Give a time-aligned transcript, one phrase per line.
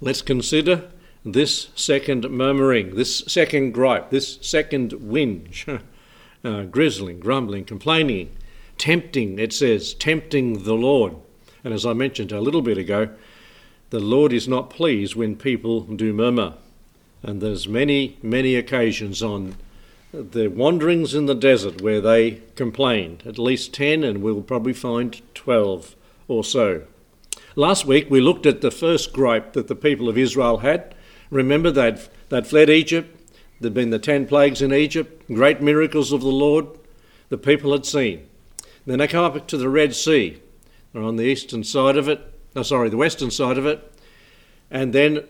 [0.00, 0.90] Let's consider
[1.24, 5.80] this second murmuring, this second gripe, this second whinge,
[6.44, 8.30] uh, grizzling, grumbling, complaining,
[8.78, 11.16] tempting, it says, tempting the Lord.
[11.62, 13.10] And as I mentioned a little bit ago,
[13.90, 16.54] the Lord is not pleased when people do murmur.
[17.22, 19.56] And there's many, many occasions on
[20.12, 25.20] the wanderings in the desert where they complained, at least 10, and we'll probably find
[25.34, 25.94] 12
[26.26, 26.84] or so.
[27.56, 30.94] Last week we looked at the first gripe that the people of Israel had.
[31.30, 31.98] Remember they'd,
[32.28, 36.66] they'd fled Egypt, there'd been the 10 plagues in Egypt, great miracles of the Lord
[37.28, 38.26] the people had seen.
[38.86, 40.40] Then they come up to the Red Sea.
[40.92, 42.20] They're on the eastern side of it,
[42.56, 43.92] oh, sorry, the western side of it.
[44.70, 45.24] And then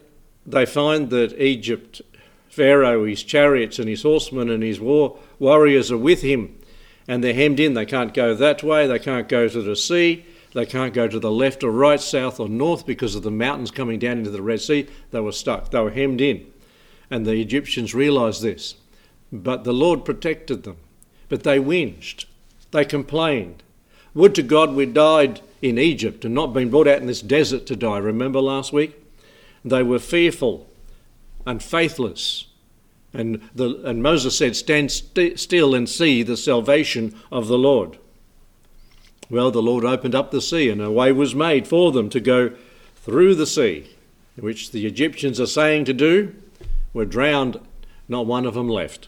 [0.47, 2.01] they find that Egypt,
[2.49, 6.59] Pharaoh, his chariots and his horsemen and his war warriors are with him,
[7.07, 7.75] and they're hemmed in.
[7.75, 11.19] They can't go that way, they can't go to the sea, they can't go to
[11.19, 14.43] the left or right, south or north because of the mountains coming down into the
[14.43, 14.89] Red Sea.
[15.11, 16.47] They were stuck, they were hemmed in.
[17.11, 18.77] And the Egyptians realised this.
[19.33, 20.77] But the Lord protected them.
[21.29, 22.25] But they whinged,
[22.73, 23.63] they complained.
[24.15, 27.67] Would to God we died in Egypt and not been brought out in this desert
[27.67, 27.99] to die.
[27.99, 28.97] Remember last week?
[29.65, 30.69] They were fearful
[31.47, 32.47] and faithless.
[33.13, 37.99] And, the, and Moses said, Stand st- still and see the salvation of the Lord.
[39.31, 42.19] Well, the Lord opened up the sea, and a way was made for them to
[42.19, 42.51] go
[42.97, 43.89] through the sea,
[44.37, 46.35] which the Egyptians are saying to do,
[46.93, 47.61] were drowned,
[48.09, 49.07] not one of them left.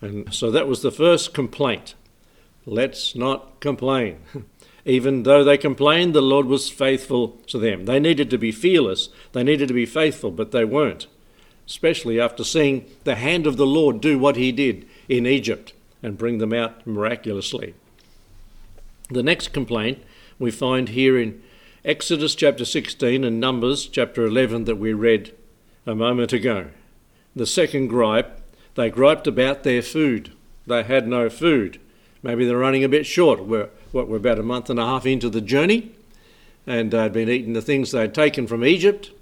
[0.00, 1.94] And so that was the first complaint.
[2.64, 4.20] Let's not complain.
[4.86, 7.84] Even though they complained, the Lord was faithful to them.
[7.84, 11.08] They needed to be fearless, they needed to be faithful, but they weren't,
[11.66, 16.16] especially after seeing the hand of the Lord do what he did in Egypt and
[16.16, 17.74] bring them out miraculously.
[19.08, 20.02] The next complaint
[20.38, 21.40] we find here in
[21.84, 25.32] Exodus chapter 16 and Numbers chapter 11 that we read
[25.86, 26.70] a moment ago.
[27.36, 28.40] The second gripe,
[28.74, 30.32] they griped about their food.
[30.66, 31.78] They had no food.
[32.20, 33.44] Maybe they're running a bit short.
[33.44, 35.92] We're, what, we're about a month and a half into the journey,
[36.66, 39.12] and they'd been eating the things they'd taken from Egypt,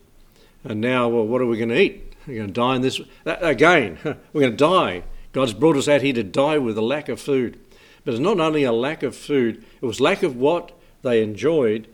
[0.65, 2.15] and now, well, what are we going to eat?
[2.27, 3.03] We're going to die in this.
[3.27, 3.99] Again,
[4.33, 5.03] we're going to die.
[5.33, 7.59] God's brought us out here to die with a lack of food.
[8.05, 10.73] But it's not only a lack of food, it was lack of what
[11.03, 11.89] they enjoyed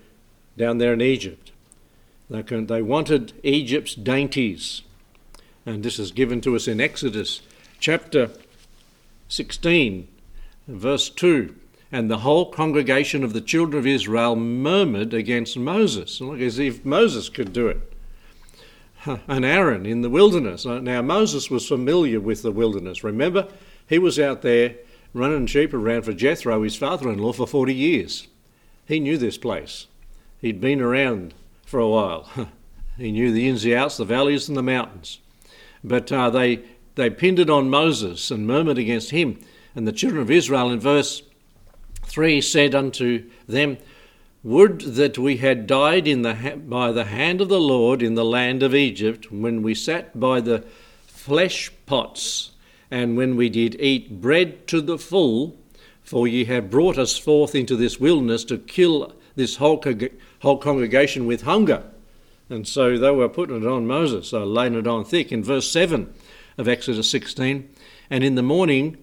[0.56, 1.52] down there in Egypt.
[2.28, 4.82] They, wanted Egypt's dainties.
[5.66, 7.42] And this is given to us in Exodus
[7.80, 8.30] chapter
[9.28, 10.06] 16,
[10.70, 11.54] Verse 2
[11.90, 16.20] And the whole congregation of the children of Israel murmured against Moses.
[16.20, 17.80] Look, as if Moses could do it.
[19.26, 20.66] And Aaron in the wilderness.
[20.66, 23.02] Now, Moses was familiar with the wilderness.
[23.02, 23.48] Remember,
[23.88, 24.74] he was out there
[25.12, 28.28] running sheep around for Jethro, his father in law, for 40 years.
[28.86, 29.86] He knew this place.
[30.40, 31.34] He'd been around
[31.64, 32.28] for a while.
[32.96, 35.18] he knew the ins and outs, the valleys and the mountains.
[35.82, 36.60] But uh, they,
[36.94, 39.38] they pinned it on Moses and murmured against him.
[39.74, 41.22] And the children of Israel in verse
[42.04, 43.78] 3 said unto them,
[44.42, 48.24] Would that we had died in the by the hand of the Lord in the
[48.24, 50.64] land of Egypt, when we sat by the
[51.06, 52.49] flesh pots,
[52.90, 55.56] and when we did eat bread to the full,
[56.02, 59.82] for ye have brought us forth into this wilderness to kill this whole,
[60.40, 61.84] whole congregation with hunger.
[62.48, 65.30] And so they were putting it on Moses, so laying it on thick.
[65.30, 66.12] In verse 7
[66.58, 67.68] of Exodus 16,
[68.10, 68.96] and in the morning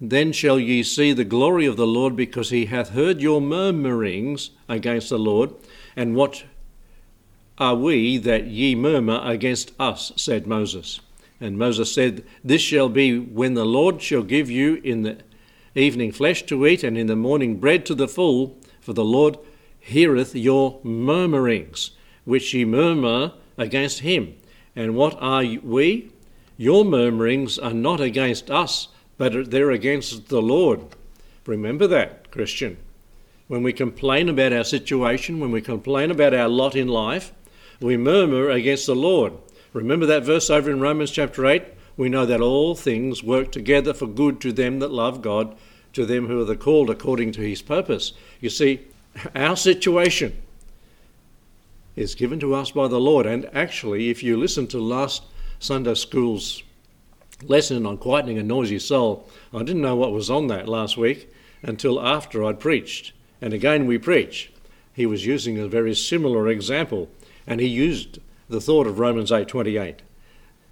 [0.00, 4.50] then shall ye see the glory of the Lord, because he hath heard your murmurings
[4.68, 5.52] against the Lord.
[5.94, 6.44] And what
[7.58, 10.12] are we that ye murmur against us?
[10.16, 11.00] said Moses.
[11.40, 15.18] And Moses said, This shall be when the Lord shall give you in the
[15.74, 19.38] evening flesh to eat, and in the morning bread to the full, for the Lord
[19.78, 21.92] heareth your murmurings,
[22.24, 24.34] which ye murmur against him.
[24.76, 26.12] And what are we?
[26.56, 28.88] Your murmurings are not against us
[29.20, 30.80] but they're against the Lord.
[31.44, 32.78] Remember that, Christian.
[33.48, 37.30] When we complain about our situation, when we complain about our lot in life,
[37.82, 39.34] we murmur against the Lord.
[39.72, 41.62] Remember that verse over in Romans chapter 8?
[41.96, 45.56] We know that all things work together for good to them that love God,
[45.92, 48.12] to them who are the called according to his purpose.
[48.40, 48.80] You see,
[49.34, 50.40] our situation
[51.96, 53.26] is given to us by the Lord.
[53.26, 55.22] And actually, if you listen to last
[55.58, 56.62] Sunday school's
[57.42, 59.28] lesson on quietening a noisy soul.
[59.52, 61.32] I didn't know what was on that last week
[61.62, 63.12] until after I'd preached.
[63.40, 64.52] And again, we preach.
[64.92, 67.08] He was using a very similar example,
[67.46, 68.18] and he used
[68.50, 69.96] the thought of Romans 8:28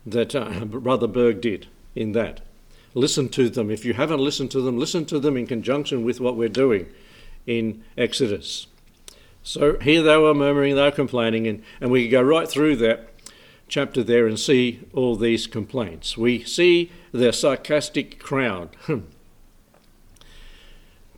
[0.04, 2.40] that uh, Brother Berg did in that.
[2.92, 3.70] Listen to them.
[3.70, 6.86] If you haven't listened to them, listen to them in conjunction with what we're doing
[7.46, 8.66] in Exodus.
[9.42, 13.08] So here they were murmuring, they were complaining, and, and we go right through that
[13.68, 16.18] chapter there and see all these complaints.
[16.18, 18.74] We see their sarcastic crowd.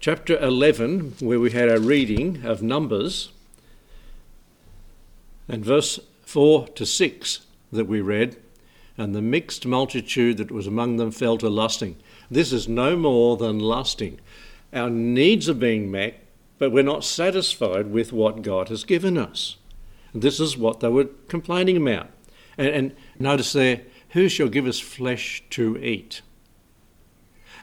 [0.00, 3.30] chapter 11, where we had a reading of Numbers,
[5.48, 5.98] and verse
[6.30, 7.40] 4 to 6
[7.72, 8.36] that we read,
[8.96, 11.96] and the mixed multitude that was among them fell to lusting.
[12.30, 14.20] This is no more than lusting.
[14.72, 16.22] Our needs are being met,
[16.56, 19.56] but we're not satisfied with what God has given us.
[20.14, 22.10] This is what they were complaining about.
[22.56, 23.80] And, and notice there,
[24.10, 26.22] who shall give us flesh to eat?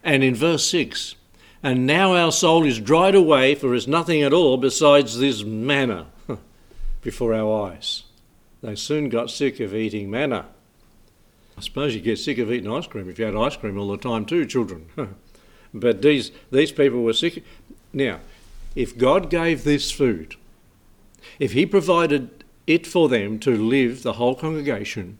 [0.03, 1.15] And in verse 6,
[1.63, 6.07] and now our soul is dried away, for is nothing at all besides this manna
[7.01, 8.03] before our eyes.
[8.61, 10.45] They soon got sick of eating manna.
[11.57, 13.89] I suppose you get sick of eating ice cream if you had ice cream all
[13.89, 14.87] the time too, children.
[15.73, 17.43] but these, these people were sick.
[17.93, 18.19] Now,
[18.75, 20.35] if God gave this food,
[21.39, 25.19] if He provided it for them to live, the whole congregation,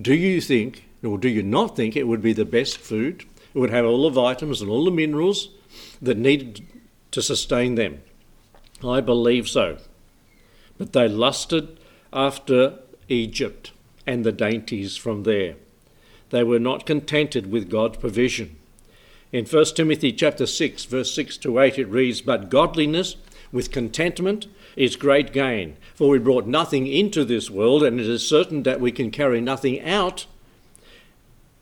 [0.00, 3.24] do you think, or do you not think, it would be the best food?
[3.54, 5.50] It would have all the vitamins and all the minerals
[6.00, 6.66] that needed
[7.10, 8.02] to sustain them.
[8.82, 9.78] I believe so.
[10.78, 11.78] But they lusted
[12.14, 12.78] after
[13.08, 13.72] Egypt
[14.06, 15.56] and the dainties from there.
[16.30, 18.56] They were not contented with God's provision.
[19.32, 23.16] In 1 Timothy chapter 6 verse 6 to 8 it reads but godliness
[23.50, 24.46] with contentment
[24.76, 28.80] is great gain for we brought nothing into this world and it is certain that
[28.80, 30.26] we can carry nothing out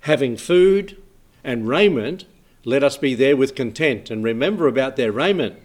[0.00, 0.96] having food
[1.42, 2.26] and raiment
[2.64, 5.56] let us be there with content and remember about their raiment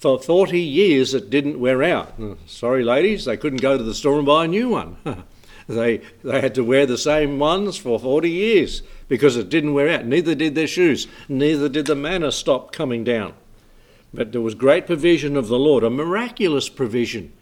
[0.00, 2.14] for 40 years it didn't wear out.
[2.18, 4.96] Uh, sorry, ladies, they couldn't go to the store and buy a new one.
[5.68, 9.90] they, they had to wear the same ones for 40 years because it didn't wear
[9.90, 10.06] out.
[10.06, 13.34] Neither did their shoes, neither did the manna stop coming down.
[14.12, 17.32] But there was great provision of the Lord, a miraculous provision.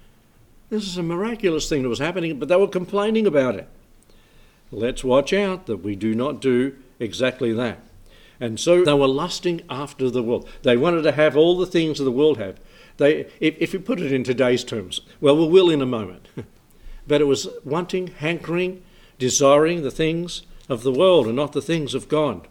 [0.68, 3.68] This is a miraculous thing that was happening, but they were complaining about it.
[4.70, 7.78] Let's watch out that we do not do exactly that.
[8.40, 10.48] And so they were lusting after the world.
[10.62, 12.60] They wanted to have all the things that the world had.
[12.98, 16.28] They, if, if you put it in today's terms, well, we will in a moment.
[17.06, 18.82] but it was wanting, hankering,
[19.18, 22.46] desiring the things of the world and not the things of God.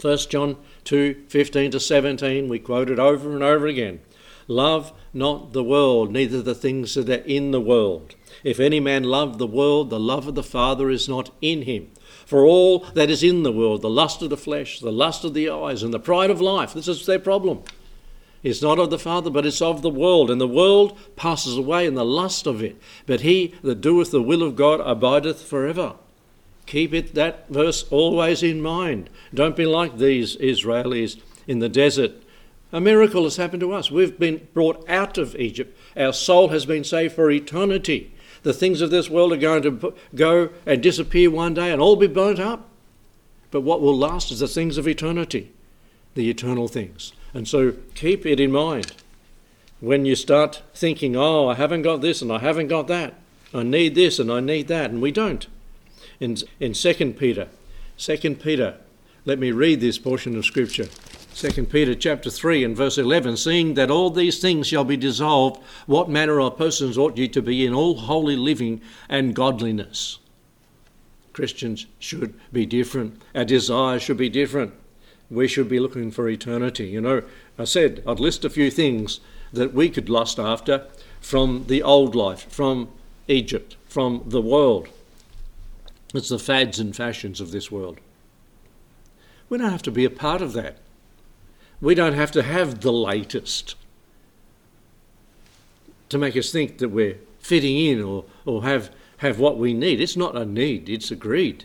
[0.00, 4.00] 1 John 2 15 to 17, we quote it over and over again.
[4.48, 8.14] Love not the world, neither the things that are in the world.
[8.44, 11.90] If any man love the world, the love of the Father is not in him.
[12.26, 15.34] For all that is in the world, the lust of the flesh, the lust of
[15.34, 17.62] the eyes, and the pride of life, this is their problem.
[18.42, 20.30] It's not of the Father, but it's of the world.
[20.30, 22.76] And the world passes away in the lust of it.
[23.06, 25.94] But he that doeth the will of God abideth forever.
[26.66, 29.10] Keep it that verse always in mind.
[29.32, 32.12] Don't be like these Israelis in the desert.
[32.72, 33.90] A miracle has happened to us.
[33.90, 35.78] We've been brought out of Egypt.
[35.96, 38.12] Our soul has been saved for eternity.
[38.42, 41.96] The things of this world are going to go and disappear one day and all
[41.96, 42.68] be burnt up.
[43.50, 45.52] But what will last is the things of eternity,
[46.14, 47.12] the eternal things.
[47.34, 48.92] And so keep it in mind
[49.80, 53.14] when you start thinking, oh, I haven't got this and I haven't got that.
[53.52, 54.90] I need this and I need that.
[54.90, 55.46] And we don't.
[56.18, 57.48] In, in 2 Peter,
[57.98, 58.76] 2 Peter,
[59.24, 60.86] let me read this portion of Scripture.
[61.34, 65.62] 2 Peter chapter 3 and verse 11, seeing that all these things shall be dissolved,
[65.86, 70.18] what manner of persons ought ye to be in all holy living and godliness?
[71.32, 73.20] Christians should be different.
[73.34, 74.74] Our desires should be different.
[75.30, 76.88] We should be looking for eternity.
[76.88, 77.22] You know,
[77.58, 79.20] I said I'd list a few things
[79.52, 80.86] that we could lust after
[81.20, 82.90] from the old life, from
[83.28, 84.88] Egypt, from the world.
[86.12, 87.98] It's the fads and fashions of this world.
[89.48, 90.78] We don't have to be a part of that.
[91.82, 93.74] We don't have to have the latest
[96.10, 100.00] to make us think that we're fitting in or, or have, have what we need.
[100.00, 101.64] It's not a need, it's a greed.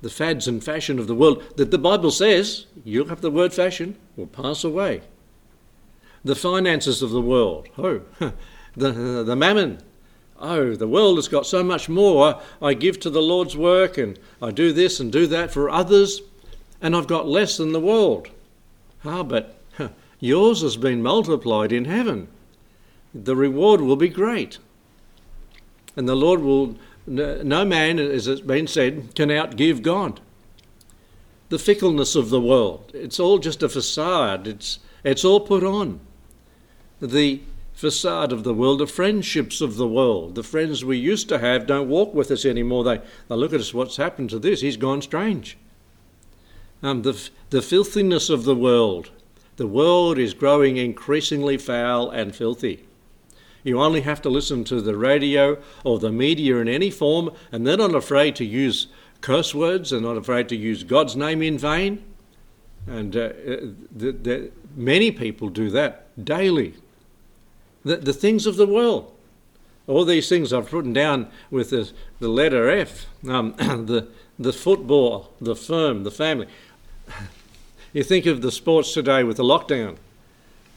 [0.00, 3.52] The fads and fashion of the world that the Bible says, you'll have the word
[3.52, 5.02] fashion, will pass away.
[6.24, 8.00] The finances of the world, oh,
[8.76, 8.92] the,
[9.24, 9.82] the mammon,
[10.40, 12.40] oh, the world has got so much more.
[12.62, 16.22] I give to the Lord's work and I do this and do that for others,
[16.80, 18.30] and I've got less than the world.
[19.04, 19.56] Ah, but
[20.20, 22.28] yours has been multiplied in heaven.
[23.14, 24.58] The reward will be great.
[25.96, 30.20] And the Lord will, no man, as it's been said, can outgive God.
[31.48, 36.00] The fickleness of the world, it's all just a facade, it's, it's all put on.
[37.00, 37.42] The
[37.74, 41.66] facade of the world, the friendships of the world, the friends we used to have
[41.66, 42.84] don't walk with us anymore.
[42.84, 44.62] They, they look at us, what's happened to this?
[44.62, 45.58] He's gone strange
[46.82, 49.10] um, the, the filthiness of the world.
[49.56, 52.84] The world is growing increasingly foul and filthy.
[53.64, 57.66] You only have to listen to the radio or the media in any form, and
[57.66, 58.88] they're not afraid to use
[59.20, 62.02] curse words, they're not afraid to use God's name in vain.
[62.86, 63.28] And uh,
[63.94, 66.74] the, the, many people do that daily.
[67.84, 69.14] The, the things of the world.
[69.86, 74.08] All these things I've written down with the, the letter F um, the,
[74.38, 76.48] the football, the firm, the family.
[77.92, 79.96] You think of the sports today with the lockdown.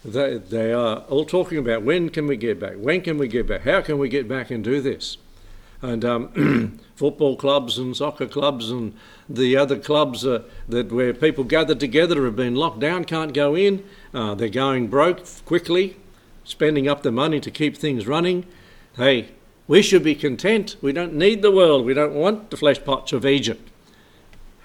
[0.04, 2.76] They, they are all talking about when can we get back?
[2.76, 3.62] When can we get back?
[3.62, 5.18] How can we get back and do this?
[5.82, 8.94] And um, football clubs and soccer clubs and
[9.30, 13.56] the other clubs uh, that where people gather together have been locked down, can't go
[13.56, 13.84] in.
[14.14, 15.96] Uh, they're going broke quickly,
[16.44, 18.46] spending up the money to keep things running.
[18.98, 19.30] Hey,
[19.68, 20.76] we should be content.
[20.82, 21.86] We don't need the world.
[21.86, 23.72] We don't want the flesh pots of Egypt.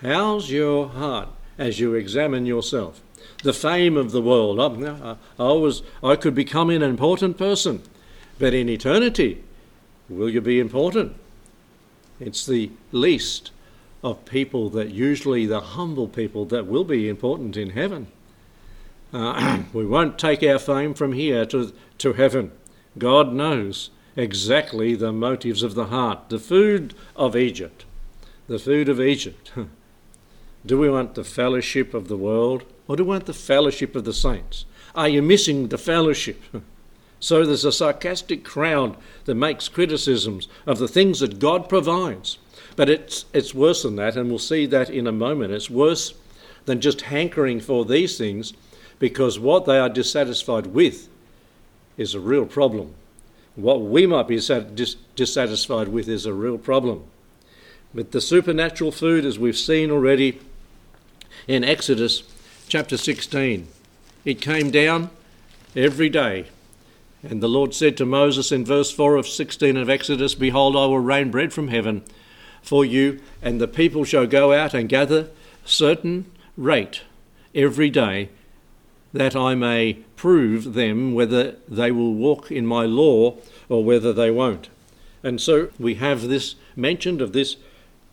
[0.02, 1.28] How's your heart
[1.60, 3.00] as you examine yourself?
[3.42, 4.60] the fame of the world.
[4.60, 7.82] I, I, was, I could become an important person,
[8.38, 9.42] but in eternity,
[10.08, 11.16] will you be important?
[12.18, 13.50] It's the least
[14.02, 18.08] of people that usually the humble people that will be important in heaven.
[19.12, 22.52] Uh, we won't take our fame from here to, to heaven.
[22.98, 26.28] God knows exactly the motives of the heart.
[26.28, 27.84] The food of Egypt,
[28.48, 29.52] the food of Egypt.
[30.64, 32.64] Do we want the fellowship of the world?
[32.86, 34.64] Or do we want the fellowship of the saints?
[34.94, 36.42] Are you missing the fellowship?
[37.22, 42.38] So there's a sarcastic crowd that makes criticisms of the things that God provides.
[42.76, 45.52] But it's, it's worse than that, and we'll see that in a moment.
[45.52, 46.14] It's worse
[46.64, 48.54] than just hankering for these things
[48.98, 51.08] because what they are dissatisfied with
[51.98, 52.94] is a real problem.
[53.54, 57.04] What we might be dissatisfied with is a real problem.
[57.92, 60.40] But the supernatural food, as we've seen already
[61.50, 62.22] in Exodus,
[62.68, 63.66] chapter 16.
[64.24, 65.10] It came down
[65.74, 66.46] every day.
[67.24, 70.86] And the Lord said to Moses in verse 4 of 16 of Exodus, Behold, I
[70.86, 72.04] will rain bread from heaven
[72.62, 75.28] for you, and the people shall go out and gather
[75.64, 77.02] certain rate
[77.52, 78.28] every day,
[79.12, 83.38] that I may prove them whether they will walk in my law
[83.68, 84.68] or whether they won't.
[85.24, 87.56] And so we have this mentioned of this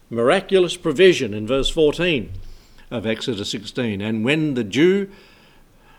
[0.09, 2.31] miraculous provision in verse 14
[2.89, 4.01] of Exodus 16.
[4.01, 5.09] And when the dew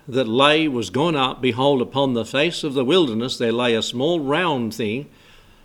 [0.07, 3.83] that lay was gone up, behold, upon the face of the wilderness there lay a
[3.83, 5.09] small round thing,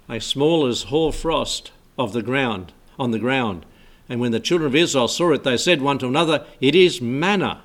[0.09, 3.65] as small as hoar frost of the ground, on the ground.
[4.09, 7.01] And when the children of Israel saw it, they said one to another, It is
[7.01, 7.61] manna,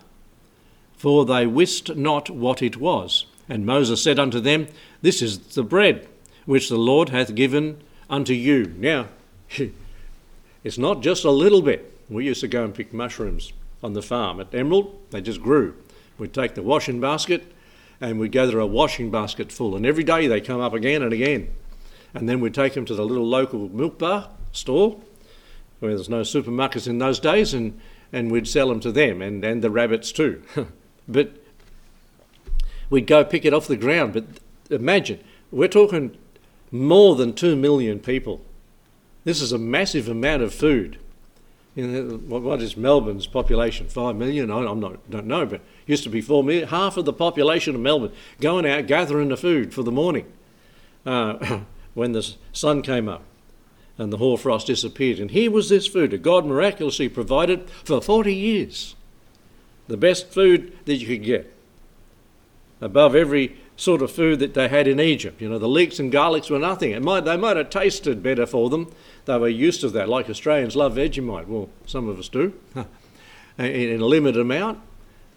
[0.96, 3.26] for they wist not what it was.
[3.48, 4.68] And Moses said unto them,
[5.02, 6.06] This is the bread
[6.46, 8.72] which the Lord hath given unto you.
[8.78, 9.08] Now,
[10.64, 11.88] it's not just a little bit.
[12.08, 14.98] We used to go and pick mushrooms on the farm at Emerald.
[15.10, 15.74] They just grew.
[16.18, 17.52] We'd take the washing basket
[18.00, 19.76] and we'd gather a washing basket full.
[19.76, 21.48] And every day they come up again and again.
[22.14, 25.00] And then we'd take them to the little local milk bar store
[25.80, 27.78] where there's no supermarkets in those days and,
[28.12, 30.42] and we'd sell them to them and, and the rabbits too.
[31.08, 31.32] but
[32.90, 34.14] we'd go pick it off the ground.
[34.14, 34.24] But
[34.70, 36.16] imagine, we're talking
[36.70, 38.40] more than two million people.
[39.24, 40.98] This is a massive amount of food
[41.78, 43.88] what is Melbourne's population?
[43.88, 44.50] Five million?
[44.50, 46.68] I am not, don't know, but used to be four million.
[46.68, 50.26] Half of the population of Melbourne going out gathering the food for the morning
[51.06, 51.61] uh,
[51.94, 53.23] when the sun came up
[53.97, 55.18] and the hoarfrost disappeared.
[55.18, 58.97] And here was this food that God miraculously provided for 40 years.
[59.87, 61.52] The best food that you could get,
[62.80, 65.40] above every sort of food that they had in Egypt.
[65.40, 67.00] You know, the leeks and garlics were nothing.
[67.02, 68.92] Might, they might have tasted better for them,
[69.25, 71.47] they were used to that, like Australians love Vegemite.
[71.47, 72.52] Well, some of us do,
[73.58, 74.80] in a limited amount.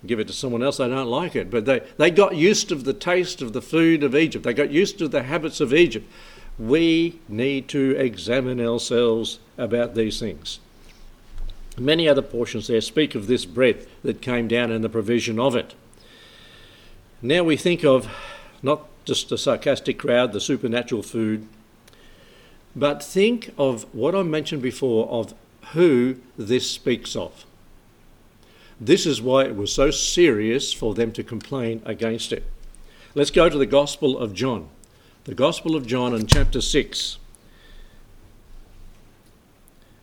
[0.03, 1.51] Give it to someone else, they don't like it.
[1.51, 4.71] But they, they got used to the taste of the food of Egypt, they got
[4.71, 6.12] used to the habits of Egypt.
[6.57, 10.60] We need to examine ourselves about these things.
[11.77, 15.55] Many other portions there speak of this bread that came down and the provision of
[15.55, 15.75] it.
[17.23, 18.09] Now we think of
[18.63, 21.47] not just a sarcastic crowd, the supernatural food,
[22.75, 25.35] but think of what I mentioned before of
[25.73, 27.45] who this speaks of.
[28.79, 32.43] This is why it was so serious for them to complain against it.
[33.13, 34.69] Let's go to the Gospel of John.
[35.25, 37.17] The Gospel of John in chapter 6.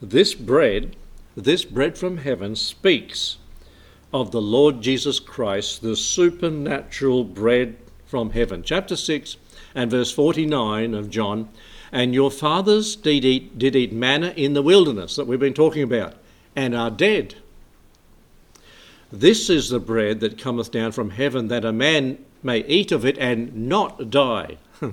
[0.00, 0.94] This bread,
[1.37, 3.38] this bread from heaven, speaks
[4.12, 8.62] of the Lord Jesus Christ, the supernatural bread from heaven.
[8.62, 9.37] Chapter 6
[9.75, 11.49] and verse 49 of John
[11.93, 15.83] and your fathers did eat, did eat manna in the wilderness that we've been talking
[15.83, 16.15] about,
[16.55, 17.37] and are dead.
[19.11, 23.05] This is the bread that cometh down from heaven, that a man may eat of
[23.05, 24.59] it and not die.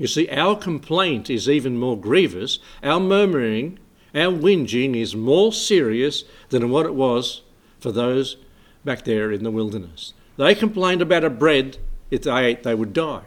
[0.00, 2.60] You see, our complaint is even more grievous.
[2.84, 3.80] Our murmuring,
[4.14, 7.42] our whinging is more serious than what it was
[7.80, 8.36] for those
[8.84, 10.14] back there in the wilderness.
[10.36, 11.78] They complained about a bread,
[12.10, 13.24] if they ate, they would die.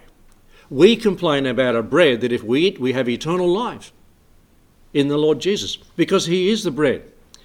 [0.70, 3.92] We complain about a bread that if we eat, we have eternal life
[4.94, 7.04] in the Lord Jesus, because He is the bread.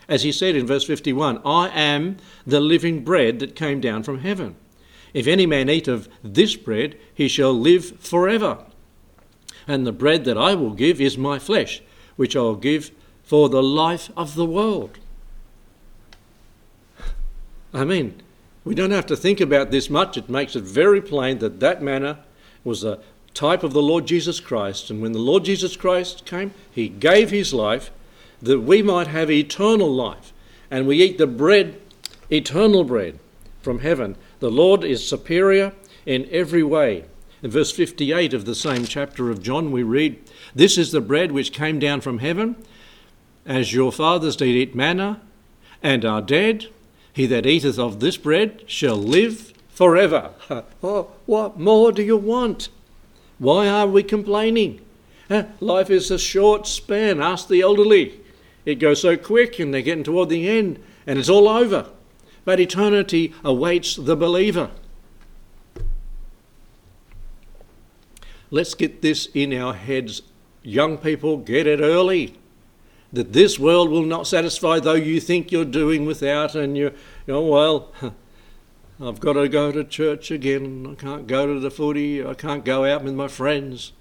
[0.08, 4.20] As He said in verse 51 I am the living bread that came down from
[4.20, 4.56] heaven.
[5.16, 8.58] If any man eat of this bread, he shall live forever.
[9.66, 11.82] And the bread that I will give is my flesh,
[12.16, 12.90] which I will give
[13.22, 14.98] for the life of the world.
[17.72, 18.20] I mean,
[18.64, 20.16] we don't have to think about this much.
[20.16, 22.20] It makes it very plain that that manna
[22.64, 22.98] was a
[23.32, 24.90] type of the Lord Jesus Christ.
[24.90, 27.90] And when the Lord Jesus Christ came, he gave his life
[28.42, 30.32] that we might have eternal life.
[30.70, 31.80] And we eat the bread,
[32.30, 33.18] eternal bread
[33.62, 34.16] from heaven.
[34.40, 35.72] The Lord is superior
[36.04, 37.04] in every way.
[37.42, 40.18] In verse 58 of the same chapter of John, we read,
[40.54, 42.56] This is the bread which came down from heaven,
[43.44, 45.20] as your fathers did eat manna
[45.82, 46.68] and are dead.
[47.16, 50.32] He that eateth of this bread shall live forever.
[50.82, 52.68] oh, what more do you want?
[53.38, 54.82] Why are we complaining?
[55.30, 57.22] Eh, life is a short span.
[57.22, 58.20] Ask the elderly.
[58.66, 61.86] It goes so quick and they're getting toward the end and it's all over.
[62.44, 64.70] But eternity awaits the believer.
[68.50, 70.20] Let's get this in our heads.
[70.62, 72.36] Young people, get it early
[73.12, 76.92] that this world will not satisfy, though you think you're doing without, and you,
[77.28, 77.92] oh, well,
[79.00, 80.86] I've got to go to church again.
[80.90, 82.24] I can't go to the footy.
[82.24, 83.92] I can't go out with my friends.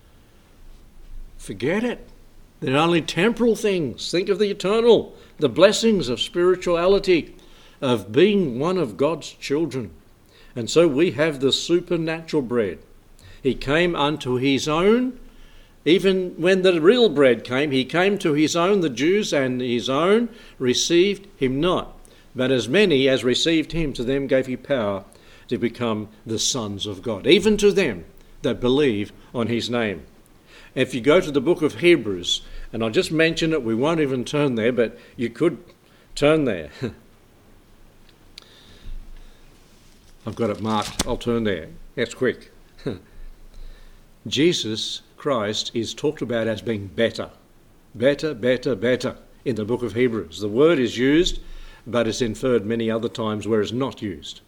[1.38, 2.08] Forget it.
[2.62, 4.10] They're only temporal things.
[4.10, 7.36] Think of the eternal, the blessings of spirituality,
[7.82, 9.92] of being one of God's children.
[10.56, 12.80] And so we have the supernatural bread.
[13.44, 15.20] He came unto his own,
[15.86, 19.88] even when the real bread came, he came to his own, the Jews, and his
[19.88, 21.96] own received him not.
[22.36, 25.05] But as many as received him, to them gave he power
[25.48, 28.03] to become the sons of God, even to them
[28.42, 30.03] that believe on his name.
[30.74, 32.42] If you go to the book of Hebrews,
[32.74, 35.64] and I'll just mention it, we won't even turn there, but you could
[36.16, 36.72] turn there.
[40.25, 41.68] I've got it marked, I'll turn there.
[41.94, 42.51] That's quick.
[44.27, 47.31] Jesus Christ is talked about as being better.
[47.96, 50.40] Better, better, better in the book of Hebrews.
[50.40, 51.40] The word is used,
[51.88, 54.42] but it's inferred many other times where it's not used.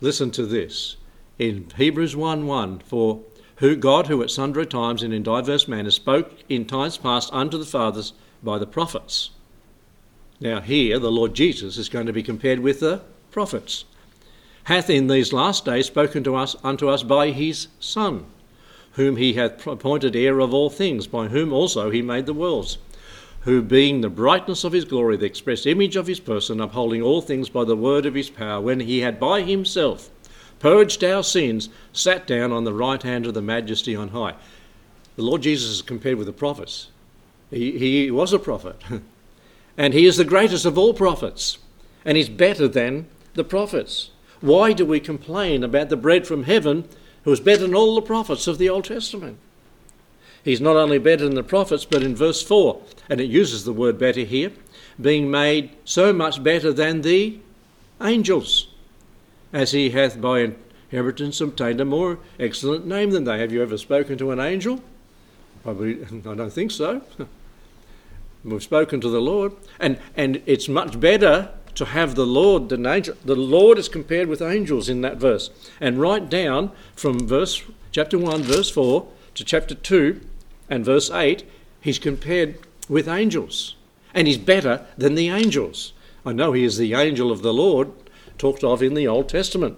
[0.00, 0.96] Listen to this.
[1.38, 3.20] In Hebrews 1 1, for
[3.56, 7.58] who God, who at sundry times and in diverse manners spoke in times past unto
[7.58, 9.28] the fathers by the prophets.
[10.40, 13.84] Now, here the Lord Jesus is going to be compared with the prophets.
[14.64, 18.24] Hath in these last days spoken to us unto us by his Son
[18.96, 22.78] whom he hath appointed heir of all things, by whom also he made the worlds,
[23.40, 27.20] who being the brightness of his glory, the express image of his person, upholding all
[27.20, 30.10] things by the word of his power, when he had by himself
[30.58, 34.34] purged our sins, sat down on the right hand of the majesty on high.
[35.16, 36.88] The Lord Jesus is compared with the prophets.
[37.50, 38.80] He, he was a prophet,
[39.76, 41.58] and he is the greatest of all prophets,
[42.04, 44.10] and he's better than the prophets.
[44.40, 46.88] Why do we complain about the bread from heaven
[47.26, 49.36] who is better than all the prophets of the Old Testament.
[50.44, 53.72] He's not only better than the prophets, but in verse 4, and it uses the
[53.72, 54.52] word better here,
[55.00, 57.40] being made so much better than the
[58.00, 58.68] angels,
[59.52, 60.54] as he hath by
[60.92, 63.40] inheritance obtained a more excellent name than they.
[63.40, 64.80] Have you ever spoken to an angel?
[65.64, 67.02] Probably, I don't think so.
[68.44, 72.86] We've spoken to the Lord, and, and it's much better to have the Lord than
[72.86, 73.14] angel.
[73.24, 75.50] The Lord is compared with angels in that verse.
[75.80, 77.62] And right down from verse
[77.92, 80.20] chapter 1, verse 4 to chapter 2
[80.68, 81.44] and verse 8,
[81.80, 82.58] he's compared
[82.88, 83.76] with angels.
[84.14, 85.92] And he's better than the angels.
[86.24, 87.92] I know he is the angel of the Lord,
[88.38, 89.76] talked of in the Old Testament,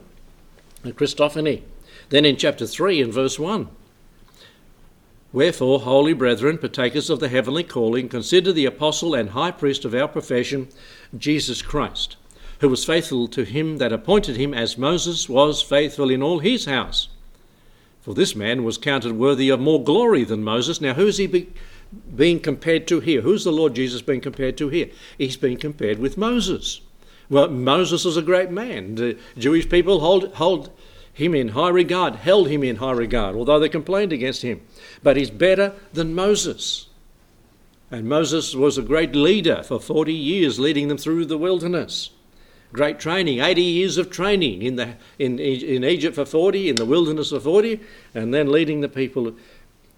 [0.82, 1.62] the Christophany.
[2.10, 3.68] Then in chapter 3 and verse 1,
[5.32, 9.94] Wherefore, holy brethren, partakers of the heavenly calling, consider the apostle and high priest of
[9.94, 10.68] our profession,
[11.16, 12.16] Jesus Christ,
[12.60, 16.64] who was faithful to him that appointed him, as Moses was faithful in all his
[16.64, 17.08] house.
[18.00, 20.80] For this man was counted worthy of more glory than Moses.
[20.80, 21.48] Now, who's he be,
[22.16, 23.20] being compared to here?
[23.20, 24.88] Who's the Lord Jesus being compared to here?
[25.18, 26.80] He's being compared with Moses.
[27.28, 28.94] Well, Moses was a great man.
[28.94, 30.70] The Jewish people hold, hold
[31.18, 34.60] him in high regard, held him in high regard, although they complained against him.
[35.02, 36.86] But he's better than Moses.
[37.90, 42.10] And Moses was a great leader for 40 years, leading them through the wilderness.
[42.72, 46.86] Great training, 80 years of training in, the, in, in Egypt for 40, in the
[46.86, 47.80] wilderness for 40,
[48.14, 49.34] and then leading the people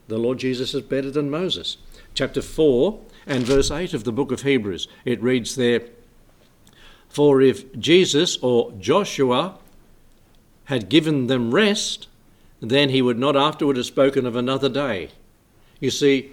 [0.09, 1.77] The Lord Jesus is better than Moses.
[2.15, 5.83] Chapter 4 and verse 8 of the book of Hebrews, it reads there
[7.11, 9.59] For if Jesus or Joshua
[10.71, 12.07] had given them rest,
[12.61, 15.09] then he would not afterward have spoken of another day.
[15.81, 16.31] You see,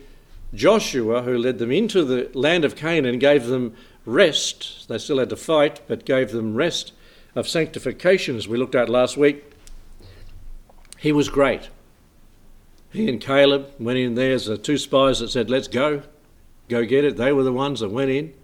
[0.54, 4.88] Joshua, who led them into the land of Canaan, gave them rest.
[4.88, 6.93] They still had to fight, but gave them rest
[7.34, 9.43] of sanctification, as we looked at last week.
[11.00, 11.69] He was great.
[12.91, 16.04] He and Caleb went in there as the two spies that said, Let's go,
[16.69, 17.17] go get it.
[17.17, 18.36] They were the ones that went in.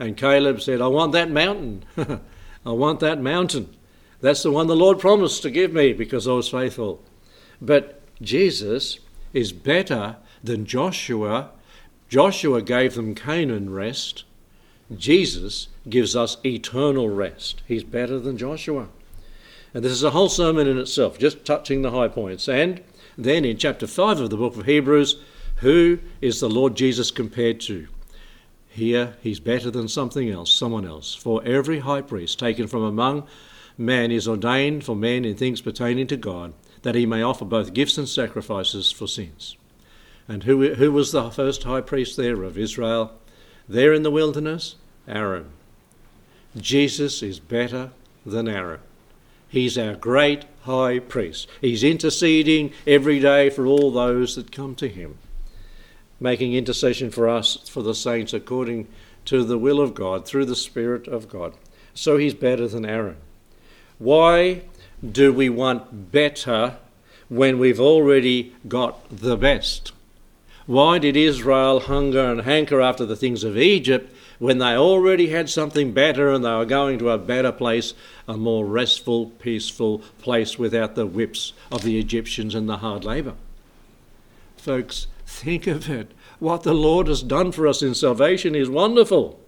[0.00, 1.84] And Caleb said, I want that mountain.
[2.66, 3.76] I want that mountain.
[4.20, 7.02] That's the one the Lord promised to give me because I was faithful.
[7.60, 8.98] But Jesus
[9.32, 11.50] is better than Joshua.
[12.08, 14.24] Joshua gave them Canaan rest.
[14.94, 17.62] Jesus gives us eternal rest.
[17.66, 18.88] He's better than Joshua.
[19.74, 22.48] And this is a whole sermon in itself, just touching the high points.
[22.48, 22.82] And
[23.18, 25.20] then in chapter 5 of the book of Hebrews,
[25.56, 27.88] who is the Lord Jesus compared to?
[28.68, 31.14] Here, he's better than something else, someone else.
[31.14, 33.26] For every high priest taken from among
[33.78, 37.74] man is ordained for men in things pertaining to God, that he may offer both
[37.74, 39.56] gifts and sacrifices for sins.
[40.28, 43.12] And who, who was the first high priest there of Israel?
[43.68, 44.76] There in the wilderness?
[45.06, 45.50] Aaron.
[46.56, 47.90] Jesus is better
[48.24, 48.80] than Aaron.
[49.48, 51.48] He's our great high priest.
[51.60, 55.18] He's interceding every day for all those that come to him,
[56.18, 58.88] making intercession for us, for the saints, according
[59.26, 61.54] to the will of God, through the Spirit of God.
[61.94, 63.16] So he's better than Aaron.
[63.98, 64.62] Why
[65.02, 66.76] do we want better
[67.28, 69.92] when we've already got the best?
[70.66, 75.48] Why did Israel hunger and hanker after the things of Egypt when they already had
[75.48, 77.94] something better and they were going to a better place,
[78.28, 83.34] a more restful, peaceful place without the whips of the Egyptians and the hard labour?
[84.56, 86.10] Folks, think of it.
[86.38, 89.40] What the Lord has done for us in salvation is wonderful.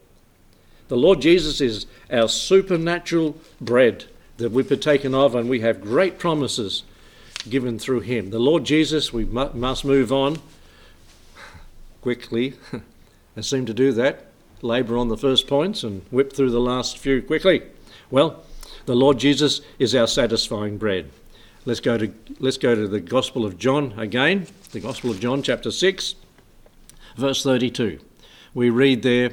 [0.86, 4.06] The Lord Jesus is our supernatural bread
[4.38, 6.84] that we've partaken of, and we have great promises
[7.48, 8.30] given through him.
[8.30, 10.38] The Lord Jesus, we must move on
[12.00, 12.54] quickly.
[13.36, 14.26] I seem to do that,
[14.62, 17.62] labour on the first points and whip through the last few quickly.
[18.10, 18.44] Well,
[18.86, 21.10] the Lord Jesus is our satisfying bread.
[21.64, 25.42] Let's go to let's go to the Gospel of John again, the Gospel of John
[25.42, 26.14] chapter 6,
[27.16, 28.00] verse 32.
[28.54, 29.32] We read there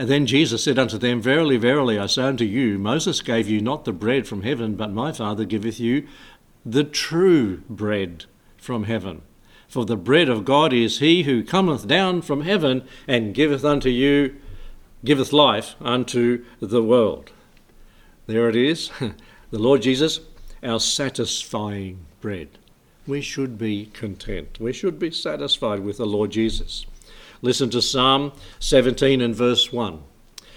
[0.00, 3.60] and then Jesus said unto them, Verily, verily, I say unto you, Moses gave you
[3.60, 6.08] not the bread from heaven, but my Father giveth you
[6.64, 8.24] the true bread
[8.56, 9.20] from heaven.
[9.68, 13.90] For the bread of God is he who cometh down from heaven and giveth unto
[13.90, 14.36] you,
[15.04, 17.30] giveth life unto the world.
[18.26, 18.90] There it is,
[19.50, 20.20] the Lord Jesus,
[20.62, 22.48] our satisfying bread.
[23.06, 24.58] We should be content.
[24.58, 26.86] We should be satisfied with the Lord Jesus.
[27.42, 30.02] Listen to Psalm 17 and verse 1.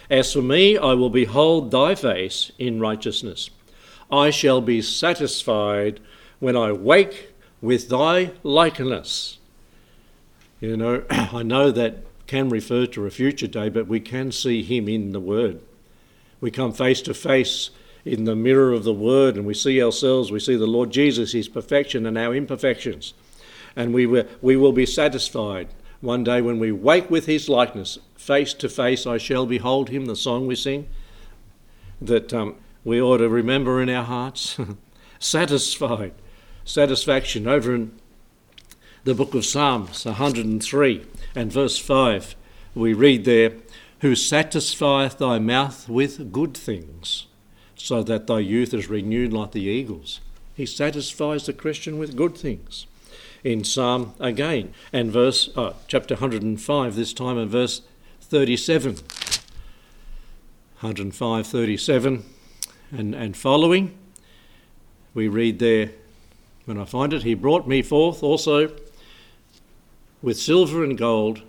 [0.09, 3.49] As for me, I will behold thy face in righteousness.
[4.11, 5.99] I shall be satisfied
[6.39, 9.37] when I wake with thy likeness.
[10.59, 14.61] You know, I know that can refer to a future day, but we can see
[14.61, 15.61] him in the Word.
[16.41, 17.69] We come face to face
[18.03, 21.31] in the mirror of the Word and we see ourselves, we see the Lord Jesus,
[21.31, 23.13] His perfection and our imperfections.
[23.75, 25.69] And we, we will be satisfied
[26.03, 30.05] one day when we wake with his likeness, face to face, I shall behold him,
[30.05, 30.85] the song we sing,
[32.01, 34.57] that um, we ought to remember in our hearts.
[35.19, 36.11] Satisfied,
[36.65, 37.47] satisfaction.
[37.47, 37.93] Over in
[39.05, 42.35] the book of Psalms 103 and verse 5,
[42.75, 43.53] we read there,
[44.01, 47.27] Who satisfieth thy mouth with good things,
[47.77, 50.19] so that thy youth is renewed like the eagles.
[50.53, 52.87] He satisfies the Christian with good things
[53.43, 57.81] in Psalm again, and verse uh, chapter 105 this time, and verse
[58.21, 58.95] 37.
[60.83, 62.25] 105, 37,
[62.91, 63.97] and, and following.
[65.13, 65.91] We read there,
[66.65, 68.75] when I find it, He brought me forth also
[70.21, 71.41] with silver and gold.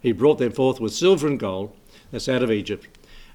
[0.00, 1.74] He brought them forth with silver and gold,
[2.12, 2.86] that's out of Egypt,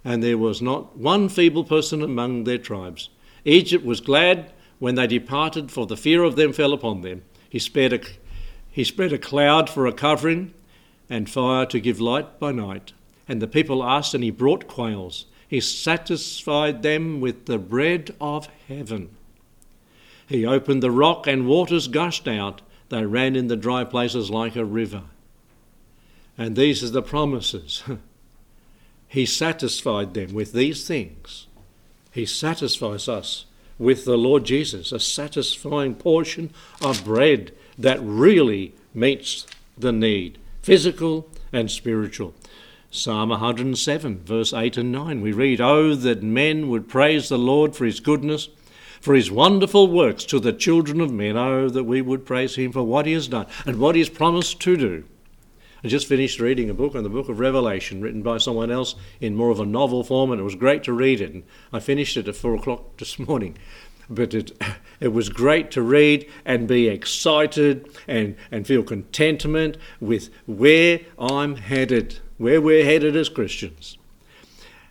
[0.06, 3.10] and there was not one feeble person among their tribes.
[3.44, 7.24] Egypt was glad when they departed, for the fear of them fell upon them.
[7.52, 8.00] He spread a,
[8.72, 10.54] he spread a cloud for a covering
[11.10, 12.94] and fire to give light by night.
[13.28, 15.26] And the people asked, and he brought quails.
[15.50, 19.10] He satisfied them with the bread of heaven.
[20.26, 22.62] He opened the rock, and waters gushed out.
[22.88, 25.04] They ran in the dry places like a river.
[26.38, 27.84] And these are the promises.
[29.10, 31.48] he satisfied them with these things.
[32.14, 33.46] He satisfies us
[33.82, 41.28] with the Lord Jesus, a satisfying portion of bread that really meets the need, physical
[41.52, 42.36] and spiritual.
[42.92, 47.76] Psalm 107, verse 8 and 9, we read, Oh, that men would praise the Lord
[47.76, 48.50] for his goodness,
[49.00, 51.36] for his wonderful works to the children of men.
[51.36, 54.10] Oh, that we would praise him for what he has done and what he has
[54.10, 55.06] promised to do.
[55.84, 58.94] I just finished reading a book on the book of Revelation written by someone else
[59.20, 61.34] in more of a novel form, and it was great to read it.
[61.34, 63.58] And I finished it at four o'clock this morning.
[64.08, 64.52] But it,
[65.00, 71.56] it was great to read and be excited and, and feel contentment with where I'm
[71.56, 73.98] headed, where we're headed as Christians.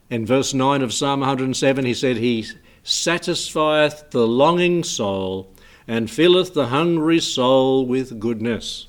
[0.09, 2.47] In verse 9 of Psalm 107, he said, He
[2.83, 5.55] satisfieth the longing soul
[5.87, 8.89] and filleth the hungry soul with goodness.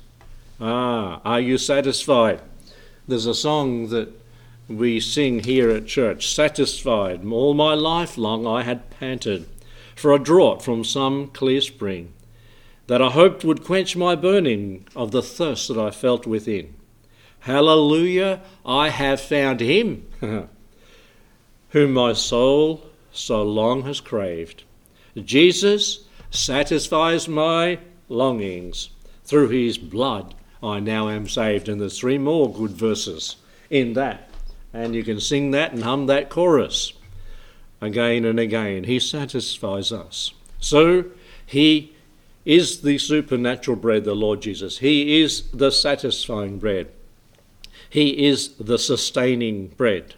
[0.64, 2.40] Ah, are you satisfied?
[3.08, 4.12] There's a song that
[4.68, 7.26] we sing here at church Satisfied.
[7.26, 9.48] All my life long I had panted
[9.96, 12.12] for a draught from some clear spring
[12.86, 16.74] that I hoped would quench my burning of the thirst that I felt within.
[17.40, 20.06] Hallelujah, I have found him
[21.70, 24.62] whom my soul so long has craved.
[25.16, 28.90] Jesus satisfies my longings
[29.24, 31.68] through his blood I now am saved.
[31.68, 33.36] And there's three more good verses
[33.70, 34.30] in that.
[34.72, 36.92] And you can sing that and hum that chorus
[37.80, 38.84] again and again.
[38.84, 40.32] He satisfies us.
[40.60, 41.06] So
[41.44, 41.92] he
[42.44, 44.78] is the supernatural bread, the Lord Jesus.
[44.78, 46.88] He is the satisfying bread.
[47.88, 50.14] He is the sustaining bread.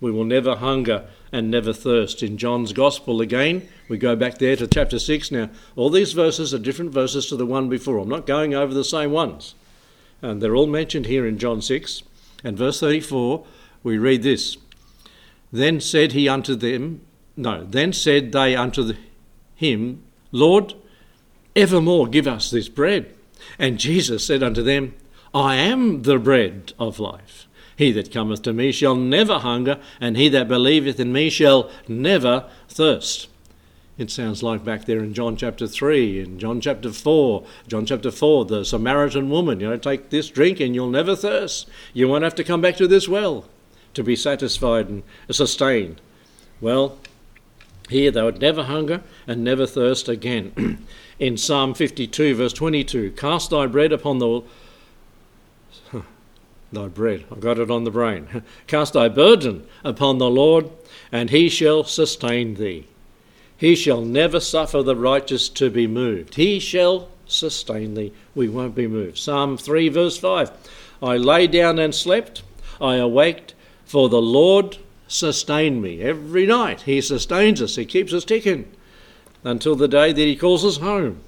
[0.00, 2.22] We will never hunger and never thirst.
[2.22, 5.48] In John's Gospel again, we go back there to chapter 6 now.
[5.76, 7.98] All these verses are different verses to the one before.
[7.98, 9.54] I'm not going over the same ones.
[10.22, 12.02] And they're all mentioned here in John 6.
[12.44, 13.44] And verse 34,
[13.82, 14.56] we read this
[15.52, 17.02] Then said he unto them,
[17.36, 18.94] No, then said they unto
[19.54, 20.02] him,
[20.32, 20.74] Lord,
[21.54, 23.14] evermore give us this bread.
[23.58, 24.94] And Jesus said unto them,
[25.34, 27.46] I am the bread of life.
[27.76, 31.70] He that cometh to me shall never hunger, and he that believeth in me shall
[31.86, 33.28] never thirst.
[33.98, 38.10] It sounds like back there in John chapter 3, in John chapter 4, John chapter
[38.10, 41.66] 4, the Samaritan woman, you know, take this drink and you'll never thirst.
[41.94, 43.46] You won't have to come back to this well
[43.94, 46.02] to be satisfied and sustained.
[46.60, 46.98] Well,
[47.88, 50.84] here they would never hunger and never thirst again.
[51.18, 54.42] in Psalm 52, verse 22, cast thy bread upon the
[56.70, 57.24] thy bread.
[57.32, 58.42] I've got it on the brain.
[58.66, 60.68] Cast thy burden upon the Lord,
[61.10, 62.88] and he shall sustain thee.
[63.58, 66.34] He shall never suffer the righteous to be moved.
[66.34, 68.12] He shall sustain thee.
[68.34, 69.18] We won't be moved.
[69.18, 70.50] Psalm 3, verse 5.
[71.02, 72.42] I lay down and slept.
[72.80, 76.02] I awaked, for the Lord sustained me.
[76.02, 77.76] Every night He sustains us.
[77.76, 78.70] He keeps us ticking
[79.44, 81.20] until the day that He calls us home.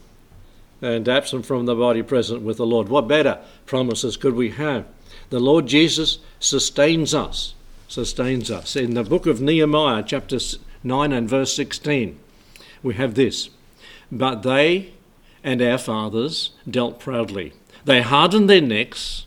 [0.81, 2.89] And absent from the body, present with the Lord.
[2.89, 4.87] What better promises could we have?
[5.31, 7.55] The Lord Jesus sustains us.
[7.89, 8.77] Sustains us.
[8.77, 10.39] In the book of Nehemiah, chapter
[10.83, 12.19] 9 and verse 16,
[12.83, 13.51] we have this
[14.11, 14.93] But they
[15.43, 17.53] and our fathers dealt proudly.
[17.85, 19.27] They hardened their necks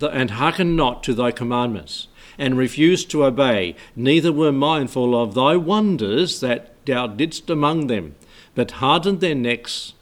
[0.00, 5.56] and hearkened not to thy commandments, and refused to obey, neither were mindful of thy
[5.56, 8.14] wonders that thou didst among them,
[8.54, 9.94] but hardened their necks,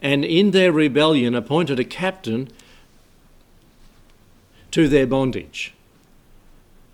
[0.00, 2.48] and in their rebellion appointed a captain
[4.70, 5.74] to their bondage.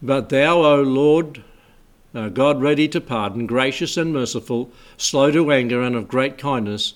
[0.01, 1.43] But thou, O Lord,
[2.15, 6.95] uh, God ready to pardon, gracious and merciful, slow to anger, and of great kindness,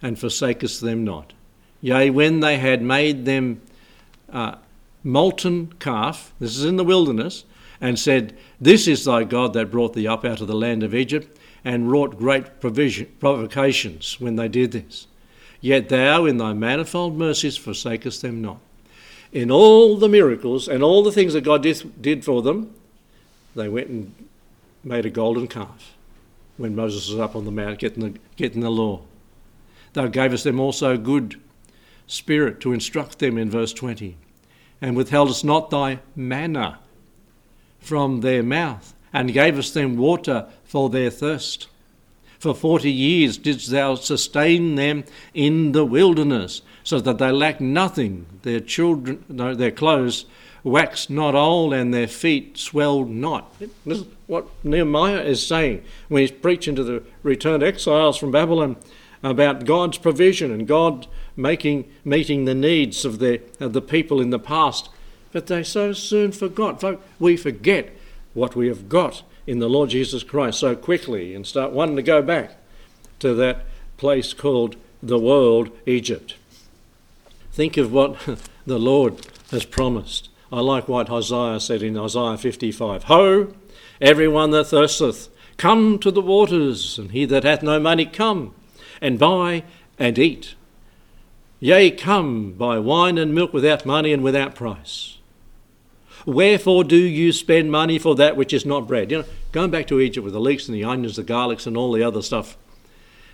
[0.00, 1.32] and forsakest them not.
[1.80, 3.60] Yea, when they had made them
[4.32, 4.56] uh,
[5.02, 7.44] molten calf, this is in the wilderness,
[7.80, 10.94] and said, This is thy God that brought thee up out of the land of
[10.94, 15.08] Egypt, and wrought great provision, provocations when they did this.
[15.60, 18.60] Yet thou, in thy manifold mercies, forsakest them not.
[19.32, 22.72] In all the miracles and all the things that God did for them,
[23.56, 24.14] they went and
[24.86, 25.96] made a golden calf
[26.56, 29.02] when Moses was up on the mount getting the, getting the law.
[29.92, 31.40] Thou gavest them also good
[32.06, 34.16] spirit to instruct them in verse 20,
[34.80, 36.78] and withheldest not thy manna
[37.80, 41.66] from their mouth, and gavest them water for their thirst.
[42.38, 48.26] For forty years didst thou sustain them in the wilderness, so that they lacked nothing.
[48.42, 50.26] Their children, no, their clothes
[50.66, 53.56] waxed not old, and their feet swelled not.
[53.60, 58.76] This is what Nehemiah is saying when he's preaching to the returned exiles from Babylon
[59.22, 64.30] about God's provision and God making meeting the needs of the of the people in
[64.30, 64.88] the past.
[65.32, 66.82] But they so soon forgot.
[67.20, 67.94] We forget
[68.34, 72.02] what we have got in the Lord Jesus Christ so quickly and start wanting to
[72.02, 72.56] go back
[73.20, 73.66] to that
[73.98, 76.34] place called the world, Egypt.
[77.52, 78.18] think of what
[78.66, 80.28] the Lord has promised.
[80.52, 83.52] I like what Isaiah said in Isaiah 55 Ho,
[84.00, 88.54] everyone that thirsteth, come to the waters, and he that hath no money, come
[89.00, 89.64] and buy
[89.98, 90.54] and eat.
[91.58, 95.18] Yea, come, buy wine and milk without money and without price.
[96.26, 99.10] Wherefore do you spend money for that which is not bread?
[99.10, 101.76] You know, going back to Egypt with the leeks and the onions, the garlics, and
[101.76, 102.56] all the other stuff,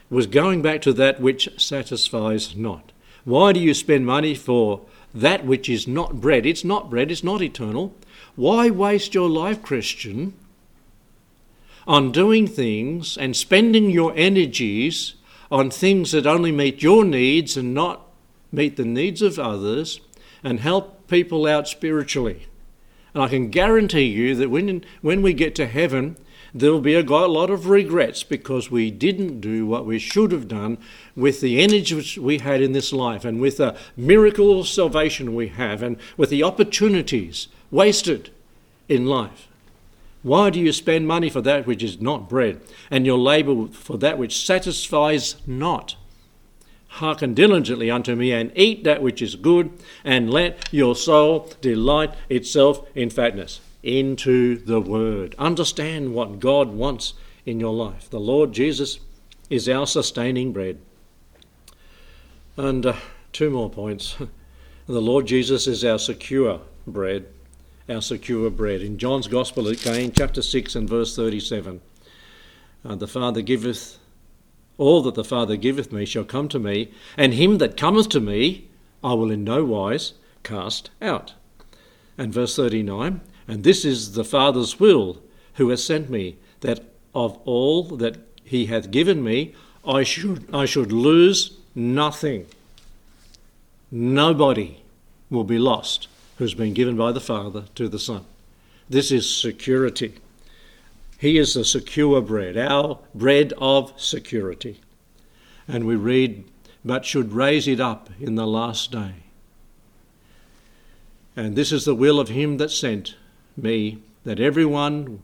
[0.08, 2.92] was going back to that which satisfies not.
[3.24, 4.82] Why do you spend money for
[5.14, 6.46] that which is not bread?
[6.46, 7.94] It's not bread, it's not eternal.
[8.34, 10.34] Why waste your life, Christian,
[11.86, 15.14] on doing things and spending your energies
[15.50, 18.06] on things that only meet your needs and not
[18.50, 20.00] meet the needs of others
[20.42, 22.46] and help people out spiritually?
[23.12, 26.16] And I can guarantee you that when, when we get to heaven,
[26.54, 30.48] there will be a lot of regrets because we didn't do what we should have
[30.48, 30.76] done
[31.16, 35.34] with the energy which we had in this life and with the miracle of salvation
[35.34, 38.30] we have and with the opportunities wasted
[38.88, 39.48] in life.
[40.22, 42.60] Why do you spend money for that which is not bread,
[42.90, 45.96] and your labour for that which satisfies not?
[46.86, 49.72] Hearken diligently unto me, and eat that which is good,
[50.04, 55.34] and let your soul delight itself in fatness into the Word.
[55.38, 57.14] Understand what God wants
[57.44, 58.08] in your life.
[58.08, 59.00] The Lord Jesus
[59.50, 60.78] is our sustaining bread.
[62.56, 62.96] And uh,
[63.32, 64.16] two more points.
[64.86, 67.26] the Lord Jesus is our secure bread.
[67.88, 68.82] Our secure bread.
[68.82, 71.80] In John's Gospel again, chapter 6 and verse 37,
[72.84, 73.98] uh, the Father giveth,
[74.78, 78.20] all that the Father giveth me shall come to me, and him that cometh to
[78.20, 78.68] me
[79.04, 81.34] I will in no wise cast out.
[82.16, 85.22] And verse 39, and this is the Father's will
[85.54, 86.80] who has sent me, that
[87.14, 89.54] of all that he hath given me,
[89.86, 92.46] I should, I should lose nothing.
[93.90, 94.82] Nobody
[95.30, 98.24] will be lost who's been given by the Father to the Son.
[98.88, 100.14] This is security.
[101.18, 104.80] He is the secure bread, our bread of security.
[105.68, 106.44] And we read,
[106.84, 109.14] but should raise it up in the last day.
[111.36, 113.14] And this is the will of him that sent
[113.56, 115.20] me, that everyone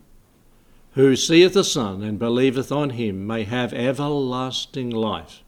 [0.93, 5.43] who seeth the Son and believeth on him may have everlasting life,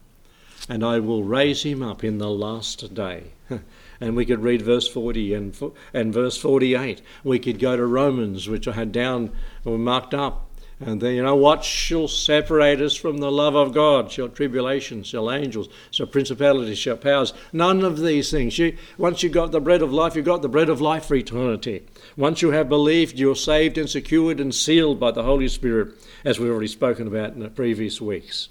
[0.69, 3.31] and I will raise him up in the last day.
[3.99, 7.01] and we could read verse 40 and, and verse 48.
[7.23, 9.31] We could go to Romans, which I had down
[9.65, 10.51] or marked up,
[10.83, 14.11] and then, you know, what shall separate us from the love of God?
[14.11, 17.33] Shall tribulation, shall angels, shall principalities, shall powers?
[17.53, 18.57] None of these things.
[18.57, 21.13] You, once you've got the bread of life, you've got the bread of life for
[21.13, 21.83] eternity.
[22.17, 25.93] Once you have believed, you're saved and secured and sealed by the Holy Spirit,
[26.25, 28.49] as we've already spoken about in the previous weeks.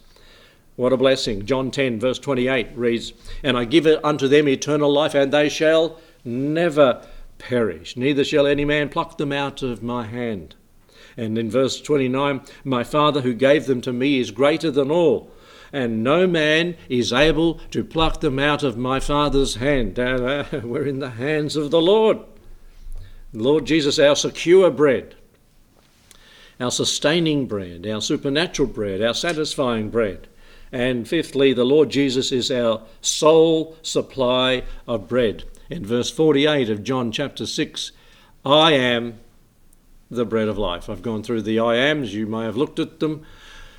[0.77, 1.45] What a blessing.
[1.45, 5.99] John 10, verse 28 reads, And I give unto them eternal life, and they shall
[6.25, 7.07] never
[7.39, 10.55] perish, neither shall any man pluck them out of my hand.
[11.17, 15.31] And in verse 29, my Father who gave them to me is greater than all,
[15.71, 19.99] and no man is able to pluck them out of my Father's hand.
[19.99, 22.21] We're in the hands of the Lord.
[23.33, 25.15] Lord Jesus, our secure bread,
[26.59, 30.27] our sustaining bread, our supernatural bread, our satisfying bread.
[30.73, 35.45] And fifthly, the Lord Jesus is our sole supply of bread.
[35.69, 37.93] In verse 48 of John chapter 6,
[38.45, 39.21] I am
[40.11, 40.91] the bread of life.
[40.91, 43.25] I've gone through the I ams, you may have looked at them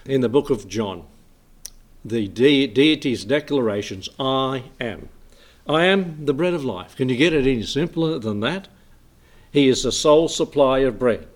[0.06, 1.06] in the book of John.
[2.04, 5.10] The de- deity's declarations I am.
[5.68, 6.96] I am the bread of life.
[6.96, 8.70] Can you get it any simpler than that?
[9.52, 11.28] He is the sole supply of bread.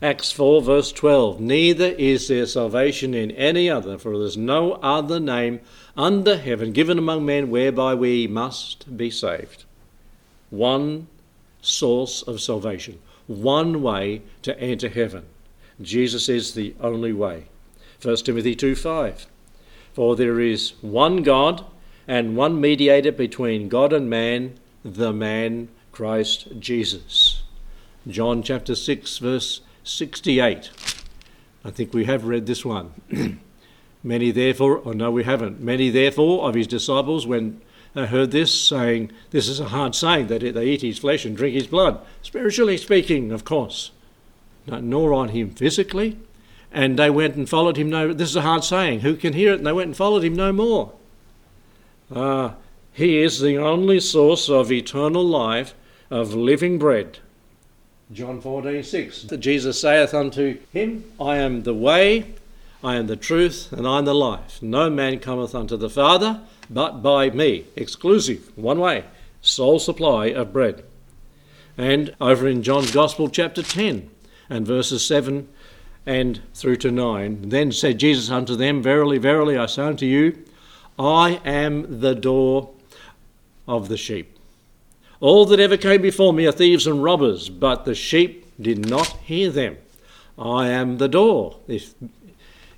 [0.00, 4.74] Acts 4, verse 12 Neither is there salvation in any other, for there is no
[4.74, 5.60] other name
[5.96, 9.64] under heaven given among men whereby we must be saved.
[10.50, 11.08] One
[11.60, 15.26] source of salvation one way to enter heaven.
[15.80, 17.44] Jesus is the only way.
[18.02, 19.26] 1 Timothy 2 5.
[19.92, 21.64] For there is one God
[22.08, 25.68] and one mediator between God and man, the man
[25.98, 27.42] Christ Jesus.
[28.06, 30.70] John chapter 6, verse 68.
[31.64, 32.92] I think we have read this one.
[34.04, 35.60] Many therefore, oh no, we haven't.
[35.60, 37.60] Many therefore of his disciples, when
[37.94, 41.36] they heard this, saying, This is a hard saying that they eat his flesh and
[41.36, 42.00] drink his blood.
[42.22, 43.90] Spiritually speaking, of course,
[44.68, 46.16] nor on him physically.
[46.70, 49.00] And they went and followed him no This is a hard saying.
[49.00, 49.58] Who can hear it?
[49.58, 50.92] And they went and followed him no more.
[52.14, 52.54] Ah,
[52.92, 55.74] he is the only source of eternal life,
[56.10, 57.18] of living bread.
[58.12, 59.22] John 14, 6.
[59.38, 62.34] Jesus saith unto him, I am the way,
[62.82, 64.62] I am the truth, and I am the life.
[64.62, 66.40] No man cometh unto the Father
[66.70, 69.04] but by me, exclusive, one way,
[69.40, 70.84] sole supply of bread.
[71.76, 74.10] And over in John's Gospel, chapter 10,
[74.50, 75.48] and verses 7
[76.04, 80.44] and through to 9, then said Jesus unto them, Verily, verily, I say unto you,
[80.98, 82.70] I am the door
[83.66, 84.37] of the sheep.
[85.20, 89.08] All that ever came before me are thieves and robbers, but the sheep did not
[89.18, 89.76] hear them.
[90.38, 91.58] I am the door.
[91.66, 91.94] If,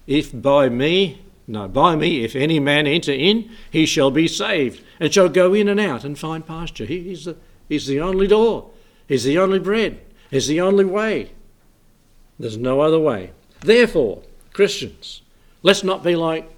[0.06, 4.82] if by me, no, by me, if any man enter in, he shall be saved,
[4.98, 6.86] and shall go in and out and find pasture.
[6.86, 7.36] He, he's, the,
[7.68, 8.70] he's the only door.
[9.06, 10.00] He's the only bread.
[10.30, 11.32] He's the only way.
[12.38, 13.32] There's no other way.
[13.60, 14.22] Therefore,
[14.54, 15.20] Christians,
[15.62, 16.50] let's not be like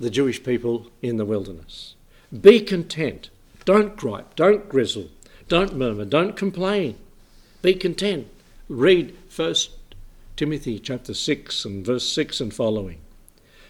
[0.00, 1.94] the Jewish people in the wilderness.
[2.40, 3.30] Be content.
[3.64, 4.34] Don't gripe.
[4.36, 5.08] Don't grizzle.
[5.48, 6.04] Don't murmur.
[6.04, 6.96] Don't complain.
[7.62, 8.28] Be content.
[8.68, 9.70] Read First
[10.36, 12.98] Timothy chapter 6 and verse 6 and following.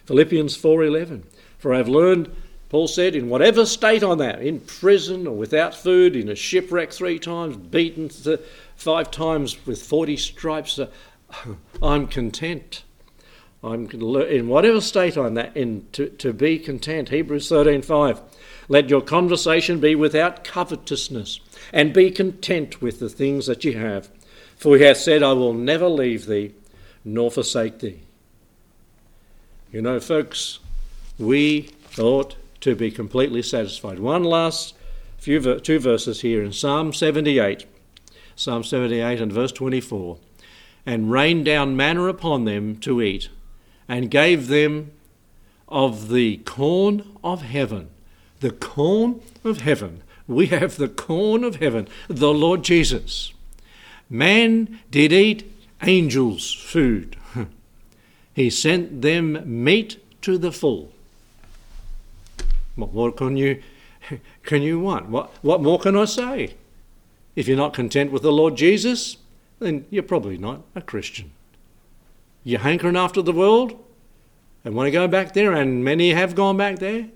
[0.04, 1.22] Philippians 4:11.
[1.58, 2.30] For I have learned
[2.70, 6.92] Paul said, in whatever state I'm at, in prison or without food, in a shipwreck
[6.92, 8.08] three times, beaten
[8.76, 10.86] five times with 40 stripes, uh,
[11.82, 12.84] I'm content.
[13.62, 17.08] I'm in whatever state I'm at, in to, to be content.
[17.08, 18.20] Hebrews 13:5.
[18.70, 21.40] Let your conversation be without covetousness,
[21.72, 24.10] and be content with the things that you have.
[24.56, 26.54] For he hath said, I will never leave thee
[27.04, 28.02] nor forsake thee.
[29.72, 30.60] You know, folks,
[31.18, 33.98] we ought to be completely satisfied.
[33.98, 34.76] One last
[35.18, 37.66] few two verses here in Psalm 78.
[38.36, 40.16] Psalm 78 and verse 24.
[40.86, 43.30] And rained down manna upon them to eat,
[43.88, 44.92] and gave them
[45.66, 47.88] of the corn of heaven.
[48.40, 50.02] The corn of heaven.
[50.26, 53.32] We have the corn of heaven, the Lord Jesus.
[54.08, 55.50] Man did eat
[55.82, 57.16] angels' food.
[58.34, 60.92] he sent them meat to the full.
[62.76, 63.62] What more can you,
[64.42, 65.08] can you want?
[65.08, 66.54] What, what more can I say?
[67.36, 69.16] If you're not content with the Lord Jesus,
[69.58, 71.30] then you're probably not a Christian.
[72.44, 73.82] You're hankering after the world
[74.64, 77.08] and want to go back there, and many have gone back there.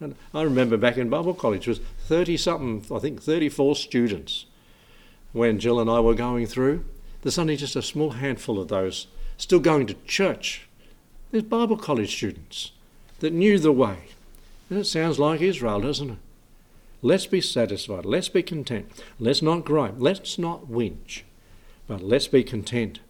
[0.00, 4.46] And I remember back in Bible college, was 30 something, I think 34 students
[5.32, 6.84] when Jill and I were going through.
[7.22, 10.68] There's only just a small handful of those still going to church.
[11.30, 12.72] There's Bible college students
[13.20, 13.98] that knew the way.
[14.70, 16.18] And it sounds like Israel, doesn't it?
[17.00, 18.04] Let's be satisfied.
[18.04, 18.90] Let's be content.
[19.18, 19.94] Let's not gripe.
[19.98, 21.22] Let's not whinge.
[21.86, 23.00] But let's be content.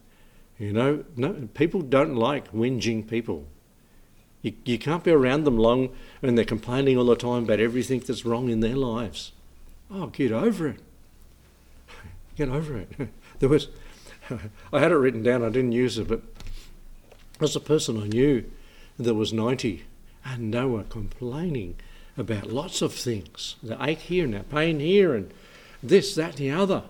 [0.59, 3.47] You know, no, people don't like whinging people.
[4.43, 5.91] You, you can't be around them long
[6.23, 9.33] and they're complaining all the time about everything that's wrong in their lives.
[9.91, 10.81] Oh, get over it.
[12.37, 12.91] Get over it.
[13.39, 13.69] There was,
[14.73, 16.23] I had it written down, I didn't use it, but
[17.39, 18.51] there's a person I knew
[18.99, 19.85] that was 90
[20.25, 21.77] and they were complaining
[22.17, 23.55] about lots of things.
[23.63, 25.33] The ache here and the pain here and
[25.83, 26.83] this, that, and the other.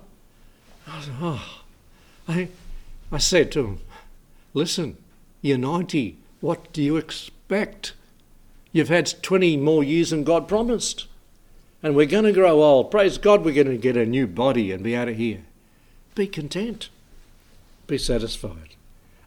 [0.87, 1.63] I, oh.
[2.27, 2.49] I,
[3.13, 3.81] I said to him,
[4.55, 4.97] listen,
[5.43, 6.17] you're 90.
[6.41, 7.95] What do you expect?
[8.73, 11.07] You've had 20 more years than God promised.
[11.83, 12.91] And we're going to grow old.
[12.91, 15.45] Praise God, we're going to get a new body and be out of here.
[16.15, 16.89] Be content.
[17.87, 18.75] Be satisfied.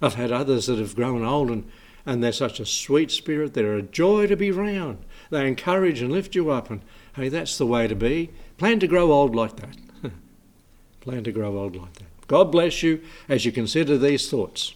[0.01, 1.69] I've had others that have grown old and,
[2.05, 3.53] and they're such a sweet spirit.
[3.53, 4.99] They're a joy to be round.
[5.29, 6.69] They encourage and lift you up.
[6.69, 6.81] And
[7.15, 8.31] hey, that's the way to be.
[8.57, 9.77] Plan to grow old like that.
[11.01, 12.27] Plan to grow old like that.
[12.27, 14.75] God bless you as you consider these thoughts.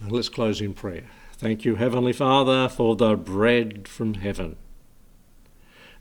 [0.00, 1.04] Now let's close in prayer.
[1.38, 4.56] Thank you, Heavenly Father, for the bread from heaven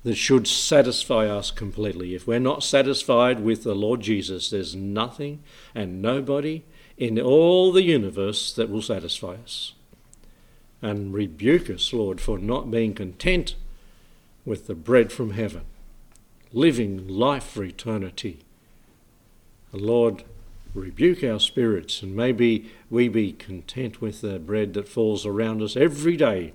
[0.03, 2.15] that should satisfy us completely.
[2.15, 6.63] If we're not satisfied with the Lord Jesus, there's nothing and nobody
[6.95, 9.73] in all the universe that will satisfy us.
[10.81, 13.55] And rebuke us, Lord, for not being content
[14.45, 15.63] with the bread from heaven,
[16.53, 18.39] living life for eternity.
[19.73, 20.23] Lord,
[20.76, 25.76] rebuke our spirits and maybe we be content with the bread that falls around us
[25.76, 26.53] every day,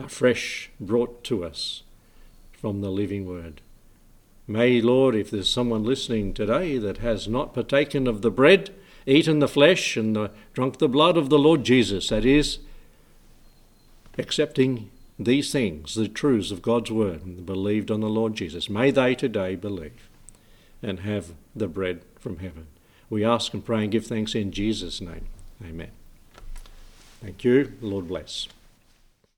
[0.00, 1.82] uh, afresh brought to us
[2.52, 3.60] from the living word.
[4.46, 8.70] May, Lord, if there's someone listening today that has not partaken of the bread,
[9.06, 12.58] eaten the flesh, and the, drunk the blood of the Lord Jesus, that is,
[14.16, 18.90] accepting these things, the truths of God's word, and believed on the Lord Jesus, may
[18.90, 20.08] they today believe
[20.82, 22.68] and have the bread from heaven.
[23.10, 25.26] We ask and pray and give thanks in Jesus' name.
[25.64, 25.90] Amen.
[27.22, 27.64] Thank you.
[27.80, 28.48] The Lord bless.